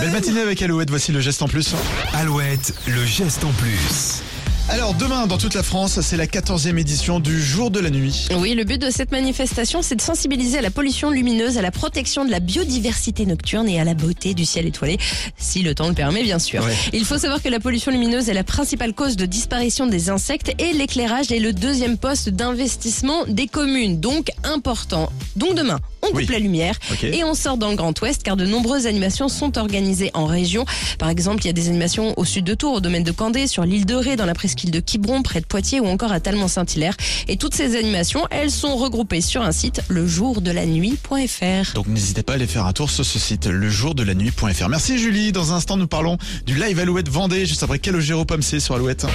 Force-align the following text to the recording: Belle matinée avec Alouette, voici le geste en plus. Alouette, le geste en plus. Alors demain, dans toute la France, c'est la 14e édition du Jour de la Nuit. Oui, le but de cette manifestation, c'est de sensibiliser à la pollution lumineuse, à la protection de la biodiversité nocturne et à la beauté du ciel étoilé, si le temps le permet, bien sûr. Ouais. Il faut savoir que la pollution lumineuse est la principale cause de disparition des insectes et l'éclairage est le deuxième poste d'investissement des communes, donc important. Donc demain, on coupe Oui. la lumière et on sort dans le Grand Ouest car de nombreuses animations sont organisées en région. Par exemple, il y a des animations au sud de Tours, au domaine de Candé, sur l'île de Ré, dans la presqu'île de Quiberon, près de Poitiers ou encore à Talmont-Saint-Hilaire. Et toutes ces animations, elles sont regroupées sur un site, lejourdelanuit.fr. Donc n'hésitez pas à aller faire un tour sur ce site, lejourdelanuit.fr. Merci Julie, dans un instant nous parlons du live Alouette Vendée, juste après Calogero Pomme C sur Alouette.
Belle 0.00 0.10
matinée 0.10 0.40
avec 0.40 0.60
Alouette, 0.62 0.90
voici 0.90 1.12
le 1.12 1.20
geste 1.20 1.42
en 1.42 1.48
plus. 1.48 1.74
Alouette, 2.14 2.74
le 2.86 3.04
geste 3.04 3.44
en 3.44 3.52
plus. 3.52 4.22
Alors 4.70 4.94
demain, 4.94 5.26
dans 5.26 5.36
toute 5.36 5.54
la 5.54 5.62
France, 5.62 6.00
c'est 6.00 6.16
la 6.16 6.26
14e 6.26 6.78
édition 6.78 7.20
du 7.20 7.40
Jour 7.42 7.70
de 7.70 7.80
la 7.80 7.90
Nuit. 7.90 8.28
Oui, 8.38 8.54
le 8.54 8.64
but 8.64 8.80
de 8.80 8.90
cette 8.90 9.12
manifestation, 9.12 9.82
c'est 9.82 9.94
de 9.94 10.00
sensibiliser 10.00 10.58
à 10.58 10.62
la 10.62 10.70
pollution 10.70 11.10
lumineuse, 11.10 11.58
à 11.58 11.62
la 11.62 11.70
protection 11.70 12.24
de 12.24 12.30
la 12.30 12.40
biodiversité 12.40 13.26
nocturne 13.26 13.68
et 13.68 13.78
à 13.78 13.84
la 13.84 13.92
beauté 13.92 14.32
du 14.32 14.46
ciel 14.46 14.66
étoilé, 14.66 14.98
si 15.36 15.62
le 15.62 15.74
temps 15.74 15.88
le 15.88 15.94
permet, 15.94 16.22
bien 16.22 16.38
sûr. 16.38 16.64
Ouais. 16.64 16.74
Il 16.94 17.04
faut 17.04 17.18
savoir 17.18 17.42
que 17.42 17.50
la 17.50 17.60
pollution 17.60 17.92
lumineuse 17.92 18.30
est 18.30 18.34
la 18.34 18.44
principale 18.44 18.94
cause 18.94 19.16
de 19.16 19.26
disparition 19.26 19.86
des 19.86 20.08
insectes 20.08 20.52
et 20.58 20.72
l'éclairage 20.72 21.30
est 21.30 21.40
le 21.40 21.52
deuxième 21.52 21.98
poste 21.98 22.30
d'investissement 22.30 23.24
des 23.28 23.48
communes, 23.48 24.00
donc 24.00 24.28
important. 24.44 25.12
Donc 25.36 25.54
demain, 25.56 25.78
on 26.04 26.08
coupe 26.08 26.16
Oui. 26.16 26.26
la 26.30 26.38
lumière 26.38 26.78
et 27.02 27.24
on 27.24 27.34
sort 27.34 27.56
dans 27.56 27.70
le 27.70 27.76
Grand 27.76 27.98
Ouest 28.00 28.22
car 28.22 28.36
de 28.36 28.46
nombreuses 28.46 28.86
animations 28.86 29.28
sont 29.28 29.58
organisées 29.58 30.10
en 30.14 30.26
région. 30.26 30.64
Par 30.98 31.08
exemple, 31.08 31.42
il 31.42 31.46
y 31.46 31.50
a 31.50 31.52
des 31.52 31.68
animations 31.68 32.14
au 32.16 32.24
sud 32.24 32.44
de 32.44 32.54
Tours, 32.54 32.74
au 32.74 32.80
domaine 32.80 33.02
de 33.04 33.10
Candé, 33.12 33.46
sur 33.46 33.64
l'île 33.64 33.86
de 33.86 33.94
Ré, 33.94 34.16
dans 34.16 34.26
la 34.26 34.34
presqu'île 34.34 34.70
de 34.70 34.80
Quiberon, 34.80 35.22
près 35.22 35.40
de 35.40 35.46
Poitiers 35.46 35.80
ou 35.80 35.86
encore 35.86 36.12
à 36.12 36.20
Talmont-Saint-Hilaire. 36.20 36.96
Et 37.28 37.36
toutes 37.36 37.54
ces 37.54 37.76
animations, 37.76 38.26
elles 38.30 38.50
sont 38.50 38.76
regroupées 38.76 39.20
sur 39.20 39.42
un 39.42 39.52
site, 39.52 39.82
lejourdelanuit.fr. 39.88 41.74
Donc 41.74 41.86
n'hésitez 41.88 42.22
pas 42.22 42.32
à 42.32 42.36
aller 42.36 42.46
faire 42.46 42.66
un 42.66 42.72
tour 42.72 42.90
sur 42.90 43.04
ce 43.04 43.18
site, 43.18 43.46
lejourdelanuit.fr. 43.46 44.68
Merci 44.68 44.98
Julie, 44.98 45.32
dans 45.32 45.52
un 45.52 45.56
instant 45.56 45.76
nous 45.76 45.86
parlons 45.86 46.18
du 46.46 46.54
live 46.54 46.78
Alouette 46.78 47.08
Vendée, 47.08 47.46
juste 47.46 47.62
après 47.62 47.78
Calogero 47.78 48.24
Pomme 48.24 48.42
C 48.42 48.60
sur 48.60 48.74
Alouette. 48.74 49.06